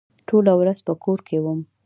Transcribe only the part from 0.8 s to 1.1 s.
په